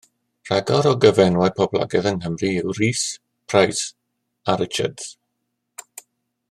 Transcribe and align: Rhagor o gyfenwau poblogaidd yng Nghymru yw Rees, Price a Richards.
Rhagor 0.49 0.87
o 0.91 0.93
gyfenwau 1.03 1.51
poblogaidd 1.59 2.07
yng 2.13 2.17
Nghymru 2.23 2.51
yw 2.63 2.75
Rees, 2.79 3.05
Price 3.53 3.85
a 4.55 4.59
Richards. 4.63 5.11